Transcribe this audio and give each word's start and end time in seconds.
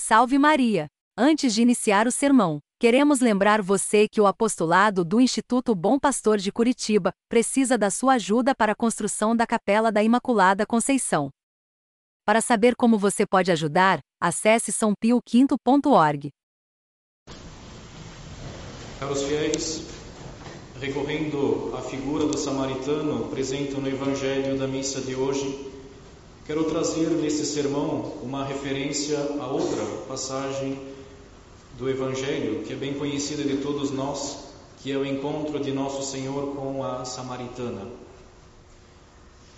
Salve 0.00 0.38
Maria! 0.38 0.86
Antes 1.18 1.52
de 1.52 1.60
iniciar 1.60 2.06
o 2.06 2.12
sermão, 2.12 2.60
queremos 2.78 3.18
lembrar 3.18 3.60
você 3.60 4.06
que 4.08 4.20
o 4.20 4.28
apostolado 4.28 5.04
do 5.04 5.20
Instituto 5.20 5.74
Bom 5.74 5.98
Pastor 5.98 6.38
de 6.38 6.52
Curitiba 6.52 7.12
precisa 7.28 7.76
da 7.76 7.90
sua 7.90 8.14
ajuda 8.14 8.54
para 8.54 8.72
a 8.72 8.76
construção 8.76 9.34
da 9.34 9.44
Capela 9.44 9.90
da 9.90 10.00
Imaculada 10.00 10.64
Conceição. 10.64 11.30
Para 12.24 12.40
saber 12.40 12.76
como 12.76 12.96
você 12.96 13.26
pode 13.26 13.50
ajudar, 13.50 13.98
acesse 14.22 14.70
sãopioquinto.org. 14.70 16.30
Caros 19.00 19.22
fiéis, 19.24 19.84
recorrendo 20.80 21.74
à 21.76 21.82
figura 21.82 22.24
do 22.24 22.38
samaritano 22.38 23.28
presente 23.30 23.74
no 23.74 23.88
Evangelho 23.88 24.56
da 24.56 24.68
missa 24.68 25.00
de 25.00 25.16
hoje, 25.16 25.77
Quero 26.48 26.64
trazer 26.64 27.10
nesse 27.10 27.44
sermão 27.44 28.10
uma 28.22 28.42
referência 28.42 29.18
a 29.38 29.48
outra 29.48 29.84
passagem 30.08 30.80
do 31.76 31.90
Evangelho, 31.90 32.64
que 32.64 32.72
é 32.72 32.76
bem 32.76 32.94
conhecida 32.94 33.44
de 33.44 33.58
todos 33.58 33.90
nós, 33.90 34.44
que 34.78 34.90
é 34.90 34.96
o 34.96 35.04
encontro 35.04 35.60
de 35.60 35.70
Nosso 35.72 36.02
Senhor 36.10 36.56
com 36.56 36.82
a 36.82 37.04
samaritana. 37.04 37.82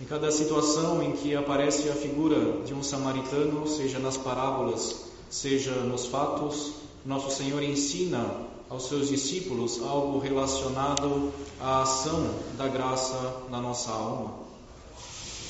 Em 0.01 0.03
cada 0.03 0.29
situação 0.31 1.01
em 1.01 1.13
que 1.13 1.33
aparece 1.33 1.87
a 1.87 1.93
figura 1.93 2.61
de 2.65 2.73
um 2.73 2.83
samaritano, 2.83 3.65
seja 3.69 3.97
nas 3.97 4.17
parábolas, 4.17 5.05
seja 5.29 5.71
nos 5.71 6.07
fatos, 6.07 6.73
Nosso 7.05 7.31
Senhor 7.31 7.63
ensina 7.63 8.49
aos 8.69 8.89
seus 8.89 9.07
discípulos 9.07 9.81
algo 9.81 10.19
relacionado 10.19 11.31
à 11.57 11.83
ação 11.83 12.31
da 12.57 12.67
graça 12.67 13.43
na 13.49 13.61
nossa 13.61 13.91
alma. 13.91 14.50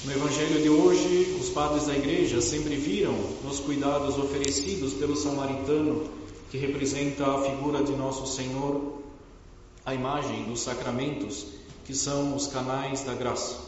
No 0.04 0.12
Evangelho 0.12 0.64
de 0.64 0.68
hoje, 0.68 1.38
os 1.40 1.50
padres 1.50 1.86
da 1.86 1.96
igreja 1.96 2.42
sempre 2.42 2.76
viram 2.76 3.14
nos 3.44 3.60
cuidados 3.60 4.18
oferecidos 4.18 4.94
pelo 4.94 5.16
samaritano, 5.16 6.10
que 6.50 6.58
representa 6.58 7.24
a 7.28 7.44
figura 7.44 7.84
de 7.84 7.92
nosso 7.92 8.26
Senhor, 8.26 8.94
a 9.86 9.94
imagem 9.94 10.46
dos 10.46 10.62
sacramentos, 10.62 11.46
que 11.86 11.94
são 11.94 12.36
os 12.36 12.48
canais 12.48 13.04
da 13.04 13.14
graça. 13.14 13.60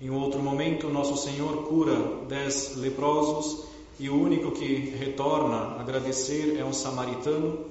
Em 0.00 0.08
outro 0.08 0.40
momento, 0.40 0.88
nosso 0.88 1.16
Senhor 1.16 1.64
cura 1.64 1.96
dez 2.28 2.76
leprosos 2.76 3.64
e 3.98 4.08
o 4.08 4.14
único 4.14 4.52
que 4.52 4.94
retorna 4.96 5.80
agradecer 5.80 6.56
é 6.56 6.64
um 6.64 6.72
samaritano, 6.72 7.66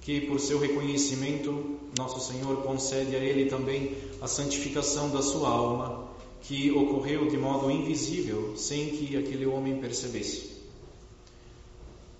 que 0.00 0.22
por 0.22 0.40
seu 0.40 0.58
reconhecimento, 0.58 1.76
nosso 1.96 2.18
Senhor 2.18 2.56
concede 2.64 3.14
a 3.14 3.20
ele 3.20 3.48
também 3.48 3.96
a 4.20 4.26
santificação 4.26 5.08
da 5.10 5.22
sua 5.22 5.50
alma 5.50 6.07
que 6.42 6.70
ocorreu 6.70 7.28
de 7.28 7.36
modo 7.36 7.70
invisível, 7.70 8.54
sem 8.56 8.90
que 8.90 9.16
aquele 9.16 9.46
homem 9.46 9.78
percebesse. 9.78 10.58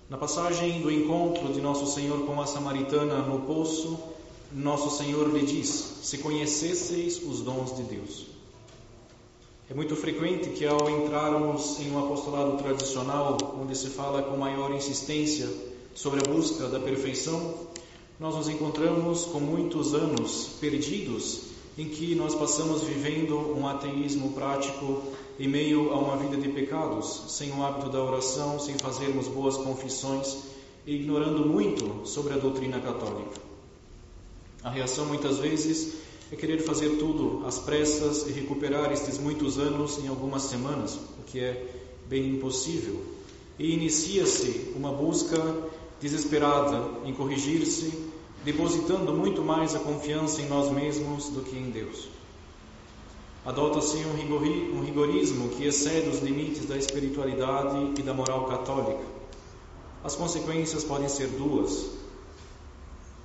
Na 0.09 0.17
passagem 0.17 0.81
do 0.81 0.91
encontro 0.91 1.53
de 1.53 1.61
Nosso 1.61 1.85
Senhor 1.85 2.25
com 2.25 2.41
a 2.41 2.47
samaritana 2.47 3.21
no 3.21 3.41
poço, 3.41 3.99
Nosso 4.51 4.97
Senhor 4.97 5.31
lhe 5.31 5.45
diz: 5.45 5.99
Se 6.01 6.17
conhecesseis 6.17 7.21
os 7.21 7.41
dons 7.41 7.75
de 7.75 7.83
Deus. 7.83 8.25
É 9.69 9.73
muito 9.75 9.95
frequente 9.95 10.49
que, 10.49 10.65
ao 10.65 10.89
entrarmos 10.89 11.79
em 11.79 11.91
um 11.91 11.99
apostolado 11.99 12.57
tradicional, 12.57 13.37
onde 13.61 13.77
se 13.77 13.89
fala 13.89 14.23
com 14.23 14.35
maior 14.35 14.73
insistência 14.73 15.47
sobre 15.93 16.21
a 16.21 16.33
busca 16.33 16.67
da 16.67 16.79
perfeição, 16.79 17.53
nós 18.19 18.35
nos 18.35 18.49
encontramos 18.49 19.25
com 19.25 19.39
muitos 19.39 19.93
anos 19.93 20.57
perdidos 20.59 21.48
em 21.79 21.87
que 21.87 22.13
nós 22.13 22.35
passamos 22.35 22.81
vivendo 22.81 23.57
um 23.57 23.65
ateísmo 23.65 24.33
prático 24.33 25.01
em 25.39 25.47
meio 25.47 25.93
a 25.93 25.97
uma 25.97 26.17
vida 26.17 26.35
de 26.35 26.49
pecados, 26.49 27.23
sem 27.29 27.53
o 27.53 27.63
hábito 27.63 27.89
da 27.89 28.03
oração, 28.03 28.59
sem 28.59 28.77
fazermos 28.77 29.29
boas 29.29 29.55
confissões 29.55 30.39
e 30.85 30.95
ignorando 30.95 31.47
muito 31.47 32.05
sobre 32.05 32.33
a 32.33 32.37
doutrina 32.37 32.81
católica. 32.81 33.39
A 34.61 34.69
reação 34.69 35.05
muitas 35.05 35.37
vezes 35.37 35.93
é 36.29 36.35
querer 36.35 36.59
fazer 36.63 36.97
tudo 36.97 37.45
às 37.45 37.59
pressas 37.59 38.27
e 38.27 38.33
recuperar 38.33 38.91
estes 38.91 39.17
muitos 39.17 39.57
anos 39.57 39.99
em 40.03 40.09
algumas 40.09 40.41
semanas, 40.41 40.95
o 40.95 41.23
que 41.27 41.39
é 41.39 41.65
bem 42.09 42.27
impossível. 42.27 43.01
E 43.57 43.73
inicia-se 43.73 44.73
uma 44.75 44.91
busca 44.91 45.41
desesperada 46.01 46.83
em 47.05 47.13
corrigir-se 47.13 48.18
depositando 48.43 49.13
muito 49.13 49.41
mais 49.41 49.75
a 49.75 49.79
confiança 49.79 50.41
em 50.41 50.47
nós 50.47 50.71
mesmos 50.71 51.29
do 51.29 51.41
que 51.41 51.57
em 51.57 51.69
Deus. 51.69 52.07
Adota-se 53.45 53.97
um 53.97 54.83
rigorismo 54.83 55.49
que 55.49 55.65
excede 55.65 56.09
os 56.09 56.19
limites 56.19 56.65
da 56.65 56.77
espiritualidade 56.77 57.93
e 57.97 58.03
da 58.03 58.13
moral 58.13 58.45
católica. 58.45 59.03
As 60.03 60.15
consequências 60.15 60.83
podem 60.83 61.09
ser 61.09 61.27
duas. 61.27 61.89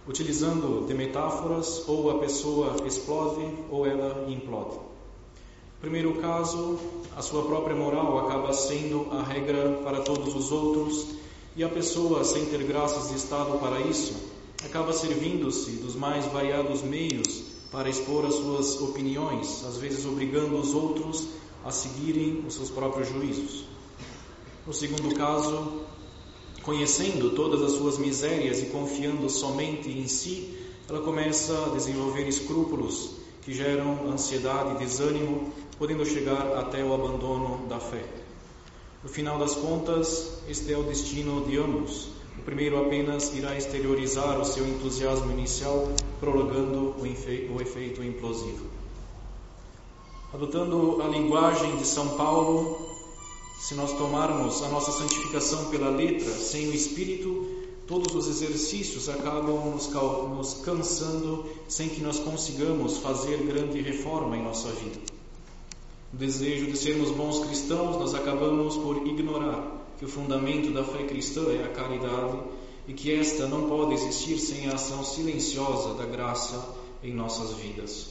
Utilizando 0.07 0.87
de 0.87 0.95
metáforas, 0.95 1.85
ou 1.89 2.11
a 2.11 2.19
pessoa 2.19 2.77
explode 2.87 3.47
ou 3.71 3.87
ela 3.87 4.31
implode. 4.31 4.79
Primeiro 5.81 6.15
caso, 6.15 6.79
a 7.17 7.23
sua 7.23 7.43
própria 7.43 7.77
moral 7.77 8.27
acaba 8.27 8.53
sendo 8.53 9.09
a 9.13 9.23
regra 9.23 9.81
para 9.85 10.01
todos 10.01 10.35
os 10.35 10.51
outros 10.51 11.07
e 11.57 11.63
a 11.63 11.69
pessoa, 11.69 12.25
sem 12.25 12.47
ter 12.47 12.63
graças 12.65 13.11
de 13.11 13.17
Estado 13.17 13.59
para 13.59 13.81
isso, 13.81 14.34
acaba 14.65 14.93
servindo-se 14.93 15.73
dos 15.73 15.95
mais 15.95 16.27
variados 16.27 16.83
meios 16.83 17.43
para 17.71 17.89
expor 17.89 18.25
as 18.25 18.35
suas 18.35 18.81
opiniões, 18.81 19.65
às 19.65 19.77
vezes 19.77 20.07
obrigando 20.07 20.57
os 20.57 20.75
outros 20.75 21.29
a 21.65 21.71
seguirem 21.71 22.45
os 22.47 22.55
seus 22.55 22.71
próprios 22.71 23.09
juízos. 23.09 23.65
No 24.67 24.73
segundo 24.73 25.15
caso, 25.15 25.83
conhecendo 26.63 27.31
todas 27.31 27.63
as 27.63 27.73
suas 27.73 27.99
misérias 27.99 28.63
e 28.63 28.67
confiando 28.67 29.29
somente 29.29 29.91
em 29.91 30.07
si, 30.07 30.57
ela 30.89 31.01
começa 31.01 31.67
a 31.67 31.69
desenvolver 31.71 32.27
escrúpulos 32.29 33.11
que 33.43 33.53
geram 33.53 34.09
ansiedade 34.11 34.75
e 34.75 34.79
desânimo, 34.79 35.53
podendo 35.79 36.07
chegar 36.07 36.57
até 36.57 36.83
o 36.83 36.95
abandono 36.95 37.67
da 37.69 37.79
fé. 37.79 38.05
No 39.03 39.11
final 39.11 39.39
das 39.39 39.55
contas, 39.55 40.39
este 40.49 40.73
é 40.73 40.79
o 40.79 40.83
destino 40.83 41.45
de 41.45 41.59
ambos, 41.59 42.09
o 42.39 42.43
primeiro 42.43 42.79
apenas 42.85 43.33
irá 43.35 43.57
exteriorizar 43.57 44.41
o 44.41 44.45
seu 44.45 44.67
entusiasmo 44.67 45.31
inicial, 45.33 45.89
prolongando 46.19 46.95
o, 46.99 47.03
o 47.03 47.63
efeito 47.63 48.03
implosivo. 48.03 48.67
Adotando 50.33 51.01
a 51.01 51.07
linguagem 51.07 51.77
de 51.77 51.87
São 51.87 52.17
Paulo, 52.17 52.89
se 53.61 53.75
nós 53.75 53.93
tomarmos 53.93 54.63
a 54.63 54.69
nossa 54.69 54.91
santificação 54.91 55.71
pela 55.71 55.91
letra, 55.91 56.31
sem 56.33 56.69
o 56.69 56.75
espírito, 56.75 57.47
todos 57.87 58.15
os 58.15 58.29
exercícios 58.29 59.09
acabam 59.09 59.71
nos, 59.71 59.89
nos 59.89 60.55
cansando 60.65 61.45
sem 61.69 61.89
que 61.89 62.03
nós 62.03 62.19
consigamos 62.19 62.99
fazer 62.99 63.39
grande 63.45 63.81
reforma 63.81 64.37
em 64.37 64.43
nossa 64.43 64.71
vida. 64.71 64.99
O 66.13 66.17
desejo 66.17 66.67
de 66.67 66.77
sermos 66.77 67.11
bons 67.11 67.45
cristãos, 67.47 67.97
nós 67.97 68.15
acabamos 68.15 68.77
por 68.77 69.07
ignorar 69.07 69.74
que 69.99 70.05
o 70.05 70.09
fundamento 70.09 70.73
da 70.73 70.85
fé 70.85 71.05
cristã 71.05 71.43
é 71.53 71.65
a 71.65 71.69
caridade 71.69 72.39
e 72.87 72.93
que 72.93 73.13
esta 73.13 73.47
não 73.47 73.69
pode 73.69 73.95
existir 73.95 74.39
sem 74.39 74.69
a 74.69 74.75
ação 74.75 75.05
silenciosa 75.05 75.95
da 75.95 76.05
graça 76.05 76.75
em 77.03 77.15
nossas 77.15 77.53
vidas. 77.55 78.09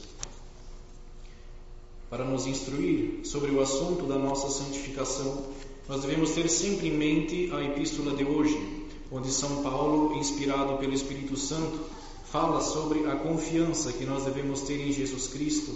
Para 2.10 2.24
nos 2.24 2.46
instruir 2.46 3.20
sobre 3.24 3.50
o 3.50 3.60
assunto 3.60 4.06
da 4.06 4.18
nossa 4.18 4.48
santificação, 4.48 5.44
nós 5.88 6.02
devemos 6.02 6.30
ter 6.30 6.48
sempre 6.48 6.88
em 6.88 6.96
mente 6.96 7.50
a 7.52 7.62
epístola 7.62 8.14
de 8.14 8.24
hoje, 8.24 8.88
onde 9.10 9.30
São 9.30 9.62
Paulo, 9.62 10.16
inspirado 10.16 10.78
pelo 10.78 10.94
Espírito 10.94 11.36
Santo, 11.36 11.78
fala 12.24 12.60
sobre 12.60 13.06
a 13.06 13.16
confiança 13.16 13.92
que 13.92 14.04
nós 14.04 14.24
devemos 14.24 14.62
ter 14.62 14.80
em 14.80 14.92
Jesus 14.92 15.28
Cristo, 15.28 15.72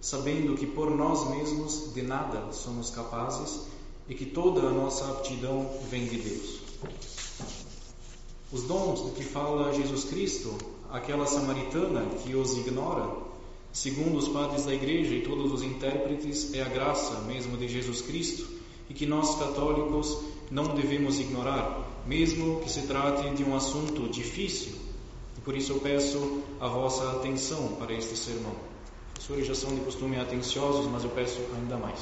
sabendo 0.00 0.54
que 0.56 0.66
por 0.66 0.90
nós 0.90 1.28
mesmos 1.30 1.92
de 1.94 2.02
nada 2.02 2.52
somos 2.52 2.90
capazes 2.90 3.66
e 4.08 4.14
que 4.14 4.26
toda 4.26 4.60
a 4.60 4.70
nossa 4.70 5.04
aptidão 5.10 5.68
vem 5.90 6.06
de 6.06 6.16
Deus. 6.18 6.60
Os 8.52 8.62
dons 8.62 9.04
de 9.06 9.10
que 9.12 9.24
fala 9.24 9.72
Jesus 9.72 10.04
Cristo, 10.04 10.56
aquela 10.90 11.26
samaritana 11.26 12.06
que 12.22 12.34
os 12.34 12.56
ignora, 12.56 13.10
segundo 13.72 14.16
os 14.16 14.28
padres 14.28 14.64
da 14.64 14.72
igreja 14.72 15.14
e 15.14 15.22
todos 15.22 15.52
os 15.52 15.62
intérpretes, 15.62 16.54
é 16.54 16.62
a 16.62 16.68
graça 16.68 17.20
mesmo 17.22 17.56
de 17.56 17.68
Jesus 17.68 18.02
Cristo 18.02 18.46
e 18.88 18.94
que 18.94 19.04
nós 19.04 19.36
católicos 19.36 20.18
não 20.50 20.74
devemos 20.74 21.18
ignorar, 21.18 22.04
mesmo 22.06 22.60
que 22.60 22.70
se 22.70 22.82
trate 22.82 23.28
de 23.30 23.42
um 23.42 23.56
assunto 23.56 24.08
difícil. 24.08 24.72
Por 25.44 25.56
isso 25.56 25.72
eu 25.72 25.80
peço 25.80 26.42
a 26.60 26.66
vossa 26.66 27.08
atenção 27.12 27.76
para 27.78 27.92
este 27.92 28.16
sermão. 28.16 28.52
Os 29.18 29.24
senhores 29.24 29.46
já 29.46 29.54
são 29.54 29.74
de 29.74 29.80
costume 29.80 30.18
atenciosos, 30.18 30.90
mas 30.90 31.04
eu 31.04 31.10
peço 31.10 31.38
ainda 31.56 31.76
mais. 31.76 32.00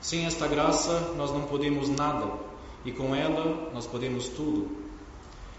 Sem 0.00 0.26
esta 0.26 0.46
graça, 0.46 1.14
nós 1.16 1.30
não 1.30 1.42
podemos 1.42 1.88
nada, 1.88 2.32
e 2.84 2.92
com 2.92 3.14
ela, 3.14 3.70
nós 3.72 3.86
podemos 3.86 4.28
tudo. 4.28 4.68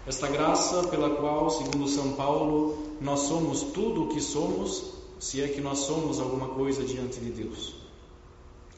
Esta 0.06 0.26
graça 0.26 0.88
pela 0.88 1.10
qual, 1.10 1.50
segundo 1.50 1.86
São 1.86 2.12
Paulo, 2.12 2.78
nós 3.00 3.20
somos 3.20 3.60
tudo 3.60 4.04
o 4.04 4.08
que 4.08 4.20
somos, 4.20 4.94
se 5.18 5.42
é 5.42 5.48
que 5.48 5.60
nós 5.60 5.80
somos 5.80 6.20
alguma 6.20 6.48
coisa 6.48 6.82
diante 6.82 7.20
de 7.20 7.30
Deus. 7.30 7.74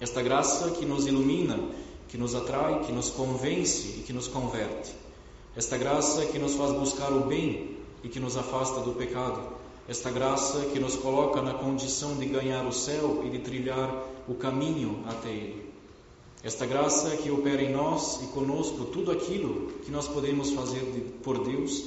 Esta 0.01 0.23
graça 0.23 0.71
que 0.73 0.85
nos 0.85 1.07
ilumina, 1.07 1.61
que 2.09 2.19
nos 2.19 2.35
atrai, 2.35 2.81
que 2.81 2.91
nos 2.91 3.11
convence 3.11 3.99
e 3.99 4.03
que 4.03 4.12
nos 4.12 4.27
converte. 4.27 4.93
Esta 5.55 5.77
graça 5.77 6.27
que 6.27 6.39
nos 6.39 6.55
faz 6.55 6.73
buscar 6.73 7.12
o 7.12 7.27
bem 7.27 7.77
e 8.03 8.09
que 8.09 8.19
nos 8.19 8.37
afasta 8.37 8.81
do 8.81 8.93
pecado. 8.93 9.41
Esta 9.90 10.08
graça 10.08 10.66
que 10.66 10.78
nos 10.78 10.94
coloca 10.94 11.42
na 11.42 11.52
condição 11.52 12.16
de 12.16 12.25
ganhar 12.26 12.64
o 12.64 12.72
céu 12.72 13.25
e 13.26 13.28
de 13.28 13.40
trilhar 13.40 13.92
o 14.28 14.34
caminho 14.34 15.02
até 15.04 15.31
ele. 15.31 15.69
Esta 16.44 16.64
graça 16.64 17.16
que 17.16 17.28
opera 17.28 17.60
em 17.60 17.72
nós 17.72 18.22
e 18.22 18.26
conosco 18.28 18.84
tudo 18.84 19.10
aquilo 19.10 19.72
que 19.84 19.90
nós 19.90 20.06
podemos 20.06 20.52
fazer 20.52 20.84
por 21.25 21.42
Deus 21.42 21.87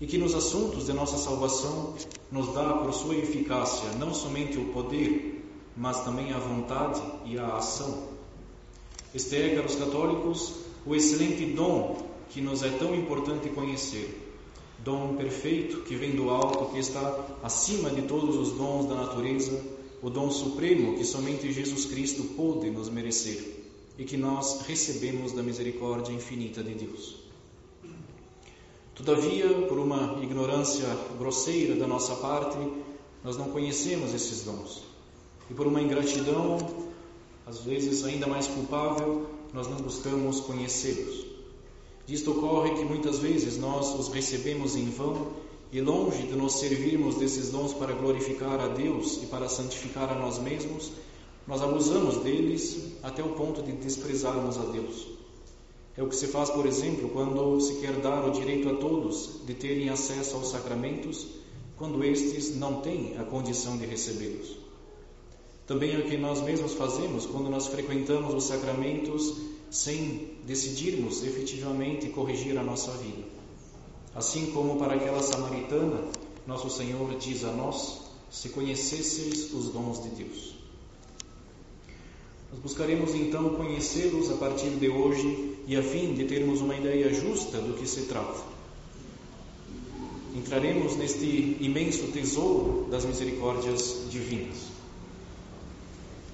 e 0.00 0.06
que 0.08 0.18
nos 0.18 0.34
assuntos 0.34 0.86
de 0.86 0.92
nossa 0.92 1.16
salvação 1.16 1.94
nos 2.32 2.52
dá 2.52 2.72
por 2.72 2.92
sua 2.92 3.14
eficácia 3.14 3.88
não 4.00 4.12
somente 4.12 4.58
o 4.58 4.72
poder, 4.72 5.48
mas 5.76 6.02
também 6.02 6.32
a 6.32 6.38
vontade 6.38 7.00
e 7.24 7.38
a 7.38 7.54
ação. 7.54 8.08
Este 9.14 9.36
é, 9.36 9.54
caros 9.54 9.76
católicos, 9.76 10.54
o 10.84 10.92
excelente 10.92 11.46
dom 11.54 12.04
que 12.30 12.40
nos 12.40 12.64
é 12.64 12.70
tão 12.70 12.96
importante 12.96 13.48
conhecer. 13.50 14.27
Dom 14.88 15.16
perfeito 15.16 15.82
que 15.82 15.94
vem 15.96 16.16
do 16.16 16.30
alto, 16.30 16.72
que 16.72 16.78
está 16.78 17.38
acima 17.42 17.90
de 17.90 18.00
todos 18.00 18.34
os 18.36 18.52
dons 18.56 18.88
da 18.88 18.94
natureza, 18.94 19.62
o 20.00 20.08
dom 20.08 20.30
supremo 20.30 20.96
que 20.96 21.04
somente 21.04 21.52
Jesus 21.52 21.84
Cristo 21.84 22.24
pôde 22.34 22.70
nos 22.70 22.88
merecer 22.88 23.66
e 23.98 24.04
que 24.04 24.16
nós 24.16 24.62
recebemos 24.66 25.32
da 25.32 25.42
misericórdia 25.42 26.14
infinita 26.14 26.62
de 26.62 26.72
Deus. 26.72 27.16
Todavia, 28.94 29.66
por 29.68 29.78
uma 29.78 30.20
ignorância 30.22 30.88
grosseira 31.18 31.74
da 31.74 31.86
nossa 31.86 32.16
parte, 32.16 32.56
nós 33.22 33.36
não 33.36 33.50
conhecemos 33.50 34.14
esses 34.14 34.44
dons. 34.44 34.84
E 35.50 35.52
por 35.52 35.66
uma 35.66 35.82
ingratidão 35.82 36.56
às 37.46 37.58
vezes 37.60 38.06
ainda 38.06 38.26
mais 38.26 38.48
culpável, 38.48 39.26
nós 39.52 39.68
não 39.68 39.76
buscamos 39.76 40.40
conhecê-los. 40.40 41.27
Disto 42.08 42.30
ocorre 42.30 42.70
que 42.70 42.86
muitas 42.86 43.18
vezes 43.18 43.58
nós 43.58 43.94
os 43.94 44.08
recebemos 44.08 44.74
em 44.74 44.88
vão 44.88 45.26
e 45.70 45.78
longe 45.78 46.22
de 46.22 46.34
nos 46.34 46.54
servirmos 46.54 47.16
desses 47.16 47.50
dons 47.50 47.74
para 47.74 47.92
glorificar 47.92 48.58
a 48.58 48.68
Deus 48.68 49.22
e 49.22 49.26
para 49.26 49.46
santificar 49.46 50.10
a 50.10 50.14
nós 50.14 50.38
mesmos, 50.38 50.90
nós 51.46 51.60
abusamos 51.60 52.16
deles 52.24 52.94
até 53.02 53.22
o 53.22 53.34
ponto 53.34 53.62
de 53.62 53.72
desprezarmos 53.72 54.56
a 54.56 54.62
Deus. 54.62 55.06
É 55.98 56.02
o 56.02 56.08
que 56.08 56.16
se 56.16 56.28
faz, 56.28 56.48
por 56.48 56.64
exemplo, 56.64 57.10
quando 57.10 57.60
se 57.60 57.74
quer 57.74 57.92
dar 58.00 58.26
o 58.26 58.30
direito 58.30 58.70
a 58.70 58.76
todos 58.76 59.40
de 59.44 59.52
terem 59.52 59.90
acesso 59.90 60.36
aos 60.36 60.48
sacramentos, 60.48 61.26
quando 61.76 62.02
estes 62.02 62.56
não 62.56 62.80
têm 62.80 63.18
a 63.18 63.24
condição 63.24 63.76
de 63.76 63.84
recebê-los. 63.84 64.56
Também 65.66 65.94
é 65.94 65.98
o 65.98 66.06
que 66.08 66.16
nós 66.16 66.40
mesmos 66.40 66.72
fazemos 66.72 67.26
quando 67.26 67.50
nós 67.50 67.66
frequentamos 67.66 68.32
os 68.32 68.44
sacramentos 68.44 69.57
sem 69.70 70.30
decidirmos 70.46 71.22
efetivamente 71.24 72.08
corrigir 72.08 72.56
a 72.58 72.62
nossa 72.62 72.92
vida. 72.92 73.24
Assim 74.14 74.50
como 74.52 74.78
para 74.78 74.94
aquela 74.94 75.22
samaritana, 75.22 76.04
nosso 76.46 76.70
Senhor 76.70 77.14
diz 77.18 77.44
a 77.44 77.52
nós: 77.52 78.00
se 78.30 78.48
conhecesseis 78.50 79.52
os 79.52 79.68
dons 79.70 80.02
de 80.02 80.08
Deus. 80.10 80.54
Nós 82.50 82.60
buscaremos 82.60 83.14
então 83.14 83.50
conhecê-los 83.50 84.30
a 84.30 84.36
partir 84.36 84.70
de 84.70 84.88
hoje 84.88 85.56
e 85.66 85.76
a 85.76 85.82
fim 85.82 86.14
de 86.14 86.24
termos 86.24 86.60
uma 86.60 86.74
ideia 86.74 87.12
justa 87.12 87.58
do 87.58 87.74
que 87.74 87.86
se 87.86 88.02
trata. 88.02 88.42
Entraremos 90.34 90.96
neste 90.96 91.56
imenso 91.60 92.06
tesouro 92.12 92.88
das 92.90 93.04
misericórdias 93.04 94.04
divinas. 94.10 94.56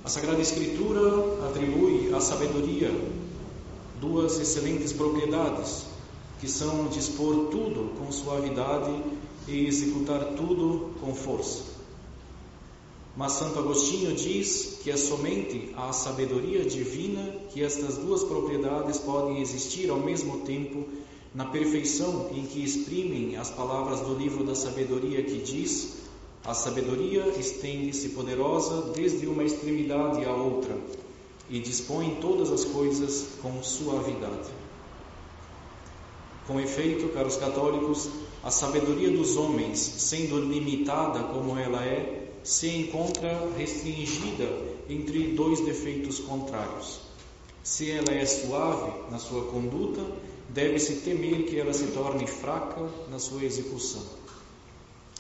A 0.05 0.09
Sagrada 0.09 0.41
Escritura 0.41 1.47
atribui 1.49 2.13
à 2.15 2.21
sabedoria 2.21 2.91
duas 4.05 4.39
excelentes 4.39 4.93
propriedades, 4.93 5.87
que 6.41 6.49
são 6.49 6.89
dispor 6.89 7.47
tudo 7.47 7.99
com 7.99 8.13
suavidade 8.13 8.93
e 9.49 9.67
executar 9.67 10.35
tudo 10.37 10.95
com 11.01 11.15
força. 11.15 11.63
Mas 13.17 13.33
Santo 13.33 13.59
Agostinho 13.59 14.15
diz 14.15 14.81
que 14.83 14.91
é 14.91 14.97
somente 14.97 15.73
a 15.77 15.93
sabedoria 15.93 16.65
divina 16.65 17.23
que 17.51 17.63
estas 17.63 17.97
duas 17.97 18.25
propriedades 18.25 18.99
podem 18.99 19.41
existir 19.41 19.89
ao 19.89 20.01
mesmo 20.01 20.41
tempo 20.41 20.85
na 21.33 21.47
perfeição 21.47 22.31
em 22.33 22.45
que 22.45 22.63
exprimem 22.63 23.37
as 23.37 23.51
palavras 23.51 24.01
do 24.01 24.15
livro 24.15 24.45
da 24.45 24.55
sabedoria 24.55 25.23
que 25.23 25.39
diz 25.39 26.05
a 26.45 26.53
sabedoria 26.53 27.29
estende-se 27.39 28.11
poderosa 28.11 28.93
desde 28.95 29.27
uma 29.27 29.45
extremidade 29.45 30.25
à 30.25 30.35
outra 30.35 30.77
e 31.49 31.59
dispõe 31.59 32.19
todas 32.21 32.51
as 32.51 32.65
coisas 32.65 33.27
com 33.43 33.63
suavidade. 33.63 34.51
Com 36.47 36.61
efeito, 36.61 37.09
caros 37.09 37.37
católicos, 37.37 38.09
a 38.43 38.51
sabedoria 38.51 39.11
dos 39.11 39.37
homens, 39.37 39.79
sendo 39.79 40.39
limitada 40.41 41.21
como 41.25 41.59
ela 41.59 41.83
é, 41.85 42.33
se 42.43 42.69
encontra 42.69 43.51
restringida 43.57 44.47
entre 44.89 45.29
dois 45.29 45.61
defeitos 45.61 46.19
contrários. 46.21 47.01
Se 47.63 47.91
ela 47.91 48.13
é 48.13 48.27
suave 48.27 48.93
na 49.11 49.19
sua 49.19 49.47
conduta, 49.47 50.05
deve-se 50.51 50.97
temer 50.97 51.45
que 51.47 51.59
ela 51.59 51.73
se 51.73 51.87
torne 51.89 52.27
fraca 52.27 52.87
na 53.11 53.19
sua 53.19 53.43
execução. 53.43 54.03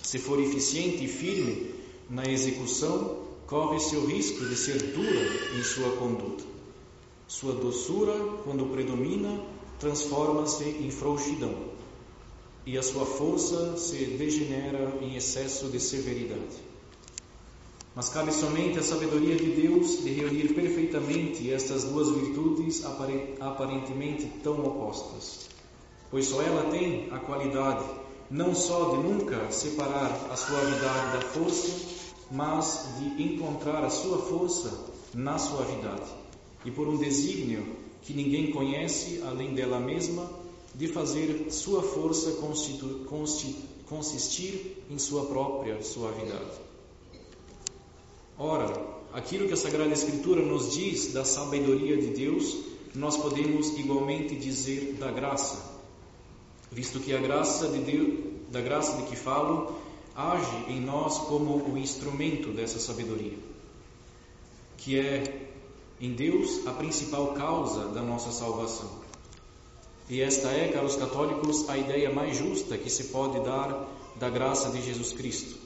Se 0.02 0.18
for 0.18 0.38
eficiente 0.38 1.04
e 1.04 1.08
firme 1.08 1.70
na 2.10 2.26
execução, 2.26 3.22
corre-se 3.46 3.96
o 3.96 4.06
risco 4.06 4.44
de 4.46 4.56
ser 4.56 4.78
dura 4.92 5.58
em 5.58 5.62
sua 5.62 5.96
conduta. 5.96 6.44
Sua 7.26 7.52
doçura, 7.52 8.14
quando 8.44 8.70
predomina, 8.72 9.40
transforma-se 9.78 10.64
em 10.64 10.90
frouxidão, 10.90 11.54
e 12.66 12.78
a 12.78 12.82
sua 12.82 13.04
força 13.04 13.76
se 13.76 14.04
degenera 14.04 14.98
em 15.00 15.16
excesso 15.16 15.68
de 15.68 15.80
severidade. 15.80 16.56
Mas 17.94 18.08
cabe 18.08 18.32
somente 18.32 18.78
à 18.78 18.82
sabedoria 18.82 19.36
de 19.36 19.52
Deus 19.52 20.02
de 20.02 20.10
reunir 20.10 20.54
perfeitamente 20.54 21.52
estas 21.52 21.84
duas 21.84 22.10
virtudes 22.10 22.84
aparentemente 22.84 24.26
tão 24.42 24.64
opostas, 24.64 25.48
pois 26.10 26.26
só 26.26 26.42
ela 26.42 26.70
tem 26.70 27.08
a 27.12 27.18
qualidade 27.18 27.84
não 28.30 28.54
só 28.54 28.90
de 28.90 28.96
nunca 28.96 29.50
separar 29.52 30.28
a 30.30 30.36
suavidade 30.36 31.12
da 31.12 31.20
força, 31.20 32.03
mas 32.34 32.86
de 32.98 33.22
encontrar 33.22 33.84
a 33.84 33.90
sua 33.90 34.18
força 34.18 34.92
na 35.14 35.38
suavidade 35.38 36.10
e 36.64 36.70
por 36.70 36.88
um 36.88 36.96
desígnio 36.96 37.64
que 38.02 38.12
ninguém 38.12 38.50
conhece 38.50 39.22
além 39.24 39.54
dela 39.54 39.78
mesma, 39.78 40.28
de 40.74 40.88
fazer 40.88 41.46
sua 41.50 41.82
força 41.82 42.36
consistir 43.86 44.84
em 44.90 44.98
sua 44.98 45.26
própria 45.26 45.80
suavidade. 45.82 46.60
Ora, 48.36 48.84
aquilo 49.12 49.46
que 49.46 49.54
a 49.54 49.56
Sagrada 49.56 49.92
Escritura 49.92 50.42
nos 50.44 50.72
diz 50.72 51.12
da 51.12 51.24
sabedoria 51.24 51.96
de 51.96 52.08
Deus, 52.08 52.56
nós 52.94 53.16
podemos 53.16 53.68
igualmente 53.78 54.34
dizer 54.34 54.94
da 54.94 55.12
graça 55.12 55.74
visto 56.74 56.98
que 56.98 57.14
a 57.14 57.20
graça 57.20 57.68
de 57.68 57.78
Deus, 57.78 58.18
da 58.50 58.60
graça 58.60 58.96
de 58.96 59.04
que 59.04 59.16
falo, 59.16 59.76
age 60.16 60.64
em 60.68 60.80
nós 60.80 61.18
como 61.18 61.56
o 61.70 61.76
instrumento 61.76 62.52
dessa 62.52 62.78
sabedoria, 62.78 63.38
que 64.76 64.98
é 64.98 65.48
em 66.00 66.12
Deus 66.12 66.66
a 66.66 66.72
principal 66.72 67.34
causa 67.34 67.88
da 67.88 68.02
nossa 68.02 68.30
salvação. 68.30 69.04
E 70.08 70.20
esta 70.20 70.48
é, 70.48 70.68
caros 70.68 70.96
católicos, 70.96 71.68
a 71.68 71.78
ideia 71.78 72.12
mais 72.12 72.36
justa 72.36 72.76
que 72.76 72.90
se 72.90 73.04
pode 73.04 73.40
dar 73.40 73.88
da 74.16 74.28
graça 74.28 74.70
de 74.70 74.82
Jesus 74.82 75.12
Cristo. 75.12 75.58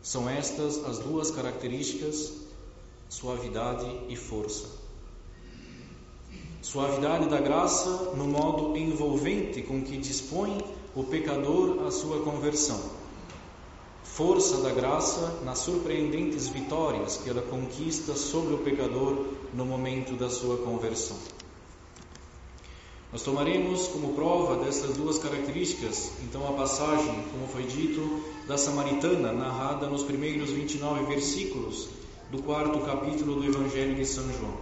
São 0.00 0.28
estas 0.28 0.84
as 0.84 0.98
duas 0.98 1.30
características, 1.30 2.32
suavidade 3.08 3.86
e 4.08 4.16
força. 4.16 4.66
Suavidade 6.62 7.28
da 7.28 7.40
graça 7.40 8.14
no 8.16 8.26
modo 8.26 8.76
envolvente 8.76 9.62
com 9.62 9.82
que 9.82 9.96
dispõe 9.96 10.58
o 10.94 11.02
pecador 11.04 11.84
à 11.86 11.90
sua 11.90 12.22
conversão. 12.22 13.01
Força 14.14 14.58
da 14.58 14.68
graça 14.68 15.40
nas 15.42 15.60
surpreendentes 15.60 16.46
vitórias 16.46 17.16
que 17.16 17.30
ela 17.30 17.40
conquista 17.40 18.14
sobre 18.14 18.52
o 18.52 18.58
pecador 18.58 19.24
no 19.54 19.64
momento 19.64 20.12
da 20.18 20.28
sua 20.28 20.58
conversão. 20.58 21.16
Nós 23.10 23.22
tomaremos 23.22 23.86
como 23.86 24.12
prova 24.12 24.62
dessas 24.62 24.98
duas 24.98 25.16
características, 25.16 26.12
então, 26.24 26.46
a 26.46 26.52
passagem, 26.52 27.24
como 27.32 27.48
foi 27.48 27.62
dito, 27.62 28.22
da 28.46 28.58
Samaritana, 28.58 29.32
narrada 29.32 29.86
nos 29.86 30.02
primeiros 30.02 30.50
29 30.50 31.06
versículos 31.06 31.88
do 32.30 32.42
quarto 32.42 32.80
capítulo 32.80 33.36
do 33.36 33.46
Evangelho 33.46 33.94
de 33.94 34.04
São 34.04 34.30
João. 34.38 34.58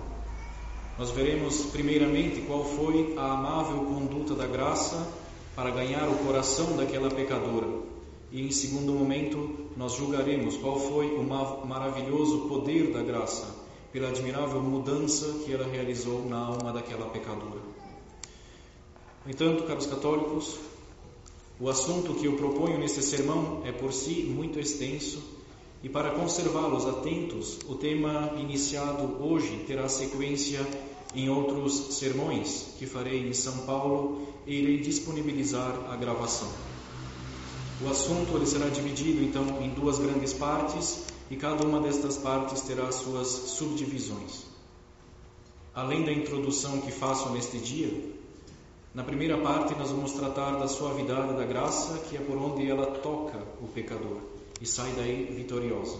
Nós 0.96 1.10
veremos 1.10 1.62
primeiramente 1.72 2.42
qual 2.42 2.64
foi 2.64 3.14
a 3.18 3.32
amável 3.32 3.80
conduta 3.84 4.32
da 4.32 4.46
graça 4.46 5.08
para 5.56 5.70
ganhar 5.70 6.08
o 6.08 6.24
coração 6.24 6.76
daquela 6.76 7.10
pecadora. 7.10 7.89
E 8.32 8.42
em 8.42 8.50
segundo 8.50 8.92
momento, 8.92 9.68
nós 9.76 9.94
julgaremos 9.94 10.56
qual 10.56 10.78
foi 10.78 11.14
o 11.16 11.22
maravilhoso 11.22 12.48
poder 12.48 12.92
da 12.92 13.02
graça 13.02 13.54
pela 13.92 14.08
admirável 14.08 14.60
mudança 14.60 15.42
que 15.44 15.52
ela 15.52 15.66
realizou 15.66 16.24
na 16.28 16.38
alma 16.38 16.72
daquela 16.72 17.06
pecadora. 17.06 17.60
No 19.24 19.30
entanto, 19.32 19.64
caros 19.64 19.86
católicos, 19.86 20.58
o 21.58 21.68
assunto 21.68 22.14
que 22.14 22.26
eu 22.26 22.36
proponho 22.36 22.78
neste 22.78 23.02
sermão 23.02 23.62
é 23.66 23.72
por 23.72 23.92
si 23.92 24.22
muito 24.22 24.60
extenso 24.60 25.20
e 25.82 25.88
para 25.88 26.10
conservá-los 26.10 26.86
atentos, 26.86 27.58
o 27.68 27.74
tema 27.74 28.32
iniciado 28.38 29.22
hoje 29.22 29.64
terá 29.66 29.88
sequência 29.88 30.64
em 31.14 31.28
outros 31.28 31.96
sermões 31.96 32.74
que 32.78 32.86
farei 32.86 33.26
em 33.26 33.32
São 33.32 33.58
Paulo 33.66 34.26
e 34.46 34.54
irei 34.54 34.78
disponibilizar 34.78 35.90
a 35.90 35.96
gravação. 35.96 36.69
O 37.82 37.88
assunto 37.88 38.36
ele 38.36 38.46
será 38.46 38.68
dividido 38.68 39.24
então 39.24 39.62
em 39.62 39.70
duas 39.70 39.98
grandes 39.98 40.34
partes 40.34 41.04
e 41.30 41.36
cada 41.36 41.66
uma 41.66 41.80
destas 41.80 42.18
partes 42.18 42.60
terá 42.60 42.92
suas 42.92 43.26
subdivisões. 43.26 44.44
Além 45.74 46.04
da 46.04 46.12
introdução 46.12 46.80
que 46.82 46.92
faço 46.92 47.30
neste 47.30 47.58
dia, 47.58 48.12
na 48.92 49.02
primeira 49.02 49.38
parte 49.38 49.74
nós 49.76 49.90
vamos 49.90 50.12
tratar 50.12 50.58
da 50.58 50.68
suavidade 50.68 51.34
da 51.34 51.44
graça, 51.44 51.98
que 52.08 52.16
é 52.16 52.20
por 52.20 52.36
onde 52.36 52.68
ela 52.68 52.86
toca 52.86 53.38
o 53.62 53.68
pecador 53.68 54.18
e 54.60 54.66
sai 54.66 54.92
daí 54.92 55.32
vitoriosa. 55.34 55.96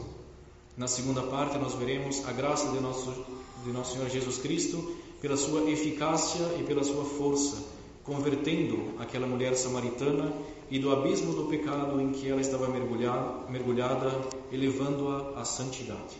Na 0.77 0.87
segunda 0.87 1.23
parte 1.23 1.57
nós 1.57 1.75
veremos 1.75 2.27
a 2.29 2.33
graça 2.33 2.71
de 2.73 2.81
nosso 2.81 3.25
de 3.65 3.73
nosso 3.73 3.93
Senhor 3.93 4.09
Jesus 4.09 4.39
Cristo 4.39 4.97
pela 5.21 5.37
sua 5.37 5.71
eficácia 5.71 6.57
e 6.59 6.63
pela 6.63 6.83
sua 6.83 7.05
força, 7.05 7.63
convertendo 8.05 8.95
aquela 8.99 9.27
mulher 9.27 9.55
samaritana 9.55 10.33
e 10.71 10.79
do 10.79 10.93
abismo 10.93 11.35
do 11.35 11.45
pecado 11.45 12.01
em 12.01 12.13
que 12.13 12.29
ela 12.29 12.41
estava 12.41 12.69
mergulhada, 12.69 14.13
elevando-a 14.53 15.41
à 15.41 15.45
santidade. 15.45 16.17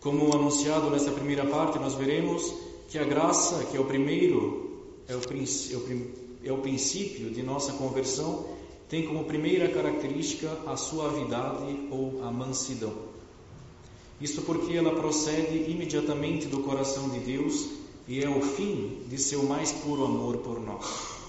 Como 0.00 0.34
anunciado 0.34 0.88
nessa 0.88 1.10
primeira 1.10 1.44
parte, 1.44 1.78
nós 1.78 1.94
veremos 1.94 2.54
que 2.88 2.98
a 2.98 3.04
graça, 3.04 3.64
que 3.66 3.76
é 3.76 3.80
o 3.80 3.84
primeiro, 3.84 4.70
é 5.06 5.14
o, 5.14 5.18
é 5.18 6.48
é 6.48 6.52
o 6.52 6.58
princípio 6.58 7.30
de 7.30 7.42
nossa 7.42 7.74
conversão, 7.74 8.46
tem 8.88 9.06
como 9.06 9.24
primeira 9.24 9.68
característica 9.68 10.50
a 10.66 10.74
suavidade 10.76 11.88
ou 11.90 12.22
a 12.24 12.30
mansidão. 12.30 12.94
Isto 14.20 14.42
porque 14.42 14.74
ela 14.74 14.92
procede 14.92 15.70
imediatamente 15.70 16.46
do 16.46 16.62
coração 16.62 17.10
de 17.10 17.20
Deus 17.20 17.68
e 18.08 18.22
é 18.22 18.28
o 18.28 18.40
fim 18.40 19.02
de 19.06 19.18
seu 19.18 19.42
mais 19.44 19.70
puro 19.70 20.04
amor 20.04 20.38
por 20.38 20.60
nós. 20.60 21.19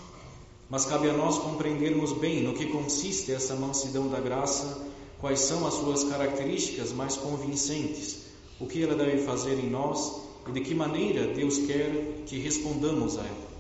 Mas 0.72 0.86
cabe 0.86 1.10
a 1.10 1.14
nós 1.14 1.38
compreendermos 1.38 2.14
bem 2.14 2.42
no 2.42 2.54
que 2.54 2.68
consiste 2.68 3.34
essa 3.34 3.56
mansidão 3.56 4.08
da 4.08 4.22
graça, 4.22 4.88
quais 5.20 5.42
são 5.42 5.68
as 5.68 5.74
suas 5.74 6.06
características 6.06 6.94
mais 6.94 7.18
convincentes, 7.18 8.28
o 8.58 8.66
que 8.66 8.82
ela 8.82 8.96
deve 8.96 9.26
fazer 9.26 9.60
em 9.60 9.70
nós 9.70 10.22
e 10.48 10.52
de 10.54 10.62
que 10.62 10.74
maneira 10.74 11.28
Deus 11.28 11.58
quer 11.58 12.24
que 12.26 12.40
respondamos 12.40 13.18
a 13.18 13.22
ela. 13.22 13.52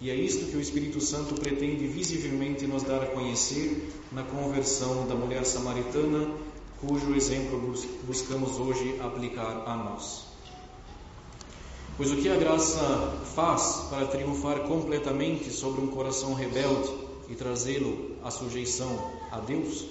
E 0.00 0.08
é 0.08 0.14
isto 0.14 0.50
que 0.50 0.56
o 0.56 0.62
Espírito 0.62 0.98
Santo 0.98 1.34
pretende 1.34 1.86
visivelmente 1.86 2.66
nos 2.66 2.82
dar 2.82 3.02
a 3.02 3.06
conhecer 3.06 3.92
na 4.10 4.22
conversão 4.22 5.06
da 5.06 5.14
mulher 5.14 5.44
samaritana 5.44 6.26
cujo 6.80 7.14
exemplo 7.14 7.60
buscamos 8.06 8.58
hoje 8.58 8.98
aplicar 8.98 9.64
a 9.66 9.76
nós. 9.76 10.33
Pois 11.96 12.10
o 12.10 12.16
que 12.16 12.28
a 12.28 12.36
graça 12.36 13.12
faz 13.36 13.86
para 13.88 14.06
triunfar 14.06 14.60
completamente 14.60 15.50
sobre 15.50 15.80
um 15.80 15.86
coração 15.86 16.34
rebelde 16.34 16.92
e 17.28 17.36
trazê-lo 17.36 18.16
à 18.24 18.32
sujeição 18.32 19.12
a 19.30 19.38
Deus? 19.38 19.84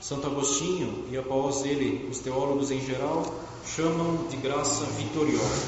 Santo 0.00 0.26
Agostinho 0.26 1.04
e 1.10 1.18
após 1.18 1.64
ele 1.66 2.08
os 2.10 2.20
teólogos 2.20 2.70
em 2.70 2.80
geral 2.80 3.22
chamam 3.66 4.28
de 4.28 4.36
graça 4.38 4.86
vitoriosa. 4.86 5.66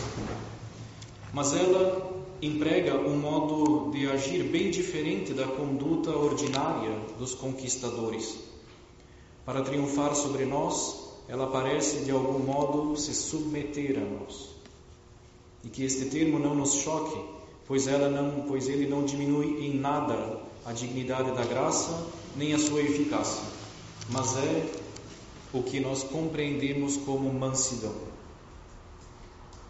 Mas 1.35 1.55
ela 1.55 2.25
emprega 2.41 2.95
um 2.95 3.19
modo 3.19 3.91
de 3.91 4.07
agir 4.07 4.45
bem 4.45 4.71
diferente 4.71 5.35
da 5.35 5.47
conduta 5.47 6.11
ordinária 6.11 6.97
dos 7.19 7.35
conquistadores 7.35 8.39
para 9.45 9.63
triunfar 9.63 10.15
sobre 10.15 10.47
nós, 10.47 11.11
ela 11.29 11.47
parece 11.49 12.05
de 12.05 12.11
algum 12.11 12.39
modo 12.39 12.97
se 12.97 13.13
submeter 13.13 13.99
a 13.99 14.05
nós. 14.05 14.60
E 15.65 15.69
que 15.69 15.85
este 15.85 16.07
termo 16.07 16.39
não 16.39 16.55
nos 16.55 16.75
choque, 16.75 17.21
pois 17.67 17.87
ela 17.87 18.09
não, 18.09 18.43
pois 18.43 18.69
ele 18.69 18.89
não 18.89 19.05
diminui 19.05 19.67
em 19.67 19.79
nada 19.79 20.41
a 20.65 20.73
dignidade 20.73 21.33
da 21.33 21.45
graça, 21.45 22.07
nem 22.37 22.55
a 22.55 22.59
sua 22.59 22.81
eficácia, 22.81 23.43
mas 24.11 24.37
é 24.37 24.67
o 25.53 25.63
que 25.63 25.81
nós 25.81 26.03
compreendemos 26.03 26.97
como 26.99 27.33
mansidão. 27.33 27.95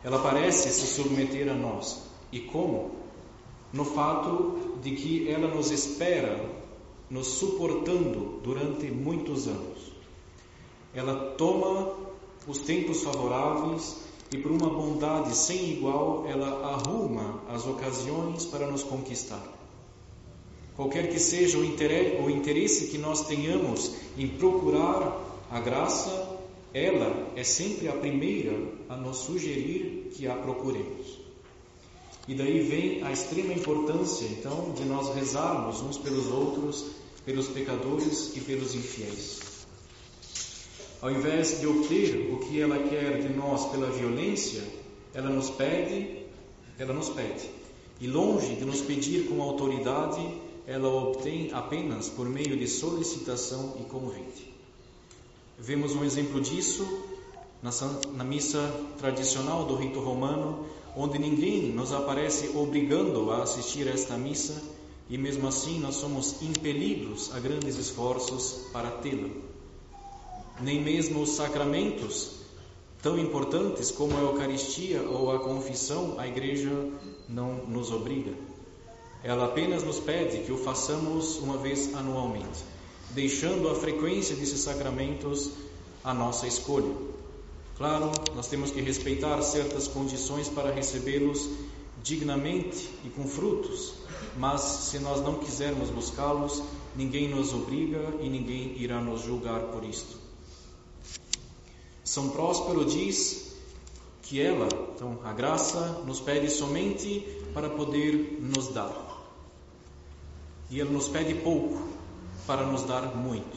Ela 0.03 0.19
parece 0.19 0.71
se 0.71 0.87
submeter 0.87 1.49
a 1.51 1.55
nós. 1.55 2.03
E 2.33 2.41
como? 2.41 2.93
No 3.73 3.85
fato 3.85 4.79
de 4.83 4.93
que 4.93 5.29
ela 5.29 5.49
nos 5.49 5.71
espera 5.71 6.61
nos 7.11 7.27
suportando 7.27 8.41
durante 8.43 8.87
muitos 8.87 9.49
anos. 9.49 9.93
Ela 10.95 11.35
toma 11.37 11.93
os 12.47 12.59
tempos 12.61 13.03
favoráveis 13.03 14.10
e, 14.33 14.39
por 14.39 14.53
uma 14.53 14.71
bondade 14.71 15.35
sem 15.35 15.73
igual, 15.73 16.25
ela 16.29 16.75
arruma 16.75 17.43
as 17.49 17.67
ocasiões 17.67 18.45
para 18.47 18.71
nos 18.71 18.83
conquistar. 18.83 19.43
Qualquer 20.77 21.09
que 21.11 21.19
seja 21.19 21.59
o 21.59 22.31
interesse 22.31 22.87
que 22.87 22.97
nós 22.97 23.27
tenhamos 23.27 23.93
em 24.17 24.29
procurar 24.29 25.21
a 25.51 25.61
graça, 25.61 26.39
ela 26.73 27.33
é 27.35 27.43
sempre 27.43 27.89
a 27.89 27.93
primeira 27.93 28.57
a 28.89 28.97
nos 28.97 29.19
sugerir 29.19 30.13
que 30.15 30.29
a 30.29 30.35
procuremos. 30.37 31.19
E 32.29 32.35
daí 32.35 32.61
vem 32.61 33.03
a 33.03 33.11
extrema 33.11 33.53
importância, 33.53 34.25
então, 34.27 34.73
de 34.73 34.85
nós 34.85 35.13
rezarmos 35.15 35.81
uns 35.81 35.99
pelos 35.99 36.29
outros, 36.29 36.87
pelos 37.25 37.49
pecadores 37.49 38.37
e 38.37 38.41
pelos 38.41 38.75
infiéis. 38.75 39.50
Ao 41.03 41.11
invés 41.11 41.61
de 41.61 41.67
obter 41.67 42.31
o 42.31 42.39
que 42.41 42.61
ela 42.61 42.79
quer 42.79 43.23
de 43.23 43.33
nós 43.35 43.67
pela 43.71 43.91
violência, 43.91 44.63
ela 45.15 45.31
nos 45.31 45.49
pede, 45.49 46.27
ela 46.79 46.93
nos 46.93 47.09
pede. 47.09 47.49
E 47.99 48.07
longe 48.07 48.55
de 48.55 48.67
nos 48.67 48.83
pedir 48.83 49.27
com 49.27 49.41
autoridade, 49.41 50.21
ela 50.67 50.89
obtém 50.89 51.51
apenas 51.53 52.11
por 52.11 52.29
meio 52.29 52.55
de 52.55 52.69
solicitação 52.69 53.77
e 53.81 53.85
convite. 53.85 54.53
Vemos 55.59 55.95
um 55.95 56.05
exemplo 56.05 56.39
disso 56.39 56.87
na, 57.63 58.25
missa 58.25 58.61
tradicional 58.99 59.65
do 59.65 59.77
rito 59.77 60.01
romano, 60.01 60.67
onde 60.95 61.19
ninguém 61.19 61.73
nos 61.73 61.93
aparece 61.93 62.51
obrigando 62.55 63.31
a 63.31 63.43
assistir 63.43 63.89
a 63.89 63.93
esta 63.93 64.19
missa 64.19 64.55
e 65.09 65.17
mesmo 65.17 65.49
assim 65.49 65.81
nós 65.81 65.97
somos 65.97 66.43
impelidos 66.43 67.35
a 67.35 67.41
grandes 67.41 67.77
esforços 67.77 68.67
para 68.73 68.91
tê-la. 68.91 69.50
Nem 70.61 70.83
mesmo 70.83 71.23
os 71.23 71.31
sacramentos, 71.31 72.41
tão 73.03 73.19
importantes 73.19 73.91
como 73.91 74.17
a 74.17 74.21
Eucaristia 74.21 75.03
ou 75.03 75.31
a 75.31 75.39
confissão, 75.39 76.17
a 76.19 76.27
Igreja 76.27 76.71
não 77.29 77.67
nos 77.67 77.91
obriga. 77.91 78.33
Ela 79.23 79.47
apenas 79.47 79.83
nos 79.83 80.01
pede 80.01 80.45
que 80.45 80.53
o 80.53 80.59
façamos 80.59 81.39
uma 81.39 81.59
vez 81.59 81.95
anualmente, 81.95 82.65
deixando 83.11 83.69
a 83.69 83.75
frequência 83.75 84.35
desses 84.35 84.61
sacramentos 84.61 85.51
à 86.03 86.15
nossa 86.15 86.47
escolha. 86.47 86.95
Claro, 87.77 88.11
nós 88.35 88.47
temos 88.47 88.71
que 88.71 88.81
respeitar 88.81 89.41
certas 89.43 89.89
condições 89.89 90.49
para 90.49 90.71
recebê-los 90.71 91.49
dignamente 92.03 92.91
e 93.05 93.09
com 93.09 93.27
frutos, 93.27 93.95
mas 94.37 94.61
se 94.61 94.99
nós 94.99 95.23
não 95.23 95.37
quisermos 95.37 95.89
buscá-los, 95.91 96.63
ninguém 96.95 97.29
nos 97.29 97.55
obriga 97.55 98.15
e 98.21 98.29
ninguém 98.29 98.77
irá 98.79 99.01
nos 99.01 99.23
julgar 99.23 99.61
por 99.69 99.85
isto. 99.85 100.20
São 102.11 102.31
Próspero 102.31 102.85
diz 102.85 103.55
que 104.21 104.43
ela, 104.43 104.67
então, 104.97 105.21
a 105.23 105.33
graça, 105.33 106.03
nos 106.05 106.19
pede 106.19 106.51
somente 106.51 107.21
para 107.55 107.71
poder 107.71 108.37
nos 108.41 108.67
dar. 108.67 108.93
E 110.69 110.81
ela 110.81 110.91
nos 110.91 111.07
pede 111.07 111.37
pouco 111.37 111.81
para 112.49 112.67
nos 112.67 112.83
dar 112.83 113.15
muito. 113.15 113.57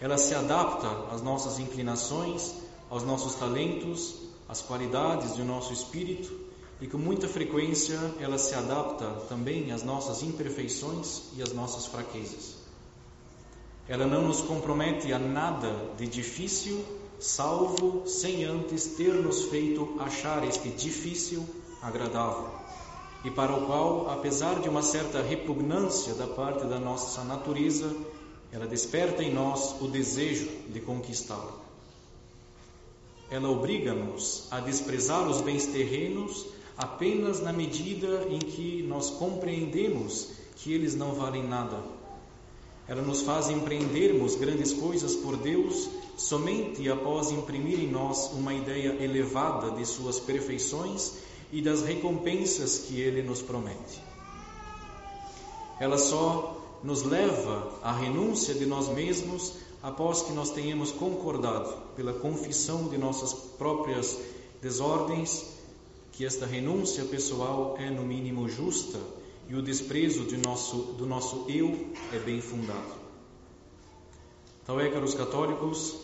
Ela 0.00 0.16
se 0.18 0.36
adapta 0.36 0.86
às 1.12 1.20
nossas 1.20 1.58
inclinações 1.58 2.54
aos 2.88 3.02
nossos 3.02 3.34
talentos, 3.34 4.14
às 4.48 4.62
qualidades 4.62 5.32
do 5.32 5.44
nosso 5.44 5.72
espírito 5.72 6.32
e 6.80 6.86
com 6.86 6.96
muita 6.96 7.26
frequência 7.26 7.98
ela 8.20 8.38
se 8.38 8.54
adapta 8.54 9.04
também 9.28 9.72
às 9.72 9.82
nossas 9.82 10.22
imperfeições 10.22 11.22
e 11.36 11.42
às 11.42 11.52
nossas 11.52 11.86
fraquezas. 11.86 12.54
Ela 13.88 14.06
não 14.06 14.28
nos 14.28 14.42
compromete 14.42 15.12
a 15.12 15.18
nada 15.18 15.90
de 15.98 16.06
difícil, 16.06 16.84
salvo 17.18 18.06
sem 18.06 18.44
antes 18.44 18.86
ter 18.96 19.14
nos 19.14 19.44
feito 19.44 19.96
achar 19.98 20.46
este 20.46 20.68
difícil 20.68 21.44
agradável, 21.82 22.48
e 23.24 23.30
para 23.30 23.52
o 23.52 23.66
qual, 23.66 24.10
apesar 24.10 24.60
de 24.60 24.68
uma 24.68 24.82
certa 24.82 25.22
repugnância 25.22 26.14
da 26.14 26.26
parte 26.26 26.66
da 26.66 26.78
nossa 26.78 27.24
natureza, 27.24 27.94
ela 28.52 28.66
desperta 28.66 29.22
em 29.22 29.32
nós 29.32 29.76
o 29.80 29.88
desejo 29.88 30.48
de 30.68 30.80
conquistá-lo. 30.80 31.60
ela 33.30 33.50
obriga-nos 33.50 34.46
a 34.50 34.60
desprezar 34.60 35.28
os 35.28 35.40
bens 35.40 35.66
terrenos 35.66 36.46
apenas 36.76 37.40
na 37.40 37.52
medida 37.52 38.26
em 38.30 38.38
que 38.38 38.82
nós 38.82 39.10
compreendemos 39.10 40.30
que 40.56 40.72
eles 40.72 40.94
não 40.94 41.12
valem 41.12 41.46
nada. 41.46 41.95
Ela 42.88 43.02
nos 43.02 43.22
faz 43.22 43.50
empreendermos 43.50 44.36
grandes 44.36 44.72
coisas 44.72 45.14
por 45.16 45.36
Deus 45.36 45.88
somente 46.16 46.88
após 46.88 47.30
imprimir 47.30 47.80
em 47.80 47.90
nós 47.90 48.30
uma 48.32 48.54
ideia 48.54 49.02
elevada 49.02 49.72
de 49.72 49.84
suas 49.84 50.20
perfeições 50.20 51.14
e 51.52 51.60
das 51.60 51.82
recompensas 51.82 52.78
que 52.78 53.00
ele 53.00 53.22
nos 53.22 53.42
promete. 53.42 54.02
Ela 55.78 55.98
só 55.98 56.78
nos 56.82 57.02
leva 57.02 57.72
à 57.82 57.92
renúncia 57.92 58.54
de 58.54 58.64
nós 58.64 58.88
mesmos 58.88 59.54
após 59.82 60.22
que 60.22 60.32
nós 60.32 60.50
tenhamos 60.50 60.92
concordado 60.92 61.72
pela 61.96 62.12
confissão 62.12 62.88
de 62.88 62.96
nossas 62.96 63.32
próprias 63.32 64.18
desordens 64.62 65.44
que 66.12 66.24
esta 66.24 66.46
renúncia 66.46 67.04
pessoal 67.04 67.76
é 67.78 67.90
no 67.90 68.02
mínimo 68.02 68.48
justa 68.48 68.98
e 69.48 69.54
o 69.54 69.62
desprezo 69.62 70.24
de 70.24 70.36
nosso, 70.36 70.94
do 70.98 71.06
nosso 71.06 71.46
eu 71.48 71.92
é 72.12 72.18
bem 72.18 72.40
fundado. 72.40 72.94
Tal 74.64 74.80
é, 74.80 74.90
caros 74.90 75.14
católicos, 75.14 75.96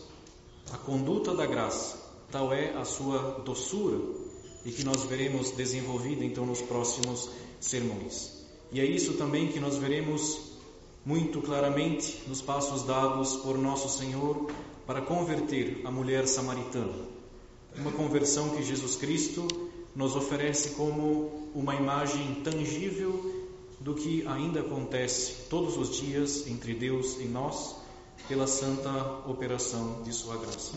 a 0.71 0.77
conduta 0.77 1.33
da 1.35 1.45
graça, 1.45 1.97
tal 2.31 2.53
é 2.53 2.73
a 2.73 2.85
sua 2.85 3.41
doçura 3.43 3.99
e 4.65 4.71
que 4.71 4.83
nós 4.83 5.03
veremos 5.03 5.51
desenvolvida 5.51 6.23
então 6.23 6.45
nos 6.45 6.61
próximos 6.61 7.29
sermões. 7.59 8.43
E 8.71 8.79
é 8.79 8.85
isso 8.85 9.13
também 9.13 9.49
que 9.49 9.59
nós 9.59 9.77
veremos 9.77 10.53
muito 11.05 11.41
claramente 11.41 12.23
nos 12.27 12.41
passos 12.41 12.83
dados 12.83 13.35
por 13.37 13.57
nosso 13.57 13.89
Senhor 13.89 14.49
para 14.87 15.01
converter 15.01 15.81
a 15.83 15.91
mulher 15.91 16.27
samaritana. 16.27 17.11
Uma 17.75 17.91
conversão 17.91 18.49
que 18.49 18.63
Jesus 18.63 18.95
Cristo 18.95 19.45
nos 19.95 20.15
oferece 20.15 20.71
como 20.71 21.49
uma 21.53 21.75
imagem 21.75 22.35
tangível 22.43 23.32
do 23.79 23.95
que 23.95 24.25
ainda 24.27 24.61
acontece 24.61 25.47
todos 25.49 25.77
os 25.77 25.97
dias 25.97 26.47
entre 26.47 26.73
Deus 26.73 27.17
e 27.19 27.25
nós, 27.25 27.75
pela 28.27 28.47
santa 28.47 28.89
operação 29.27 30.01
de 30.03 30.13
Sua 30.13 30.37
graça. 30.37 30.73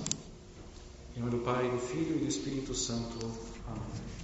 Em 1.17 1.21
nome 1.21 1.31
do 1.31 1.38
Pai, 1.38 1.71
do 1.71 1.79
Filho 1.79 2.17
e 2.17 2.21
do 2.21 2.26
Espírito 2.26 2.75
Santo. 2.75 3.19
Amém. 3.67 4.15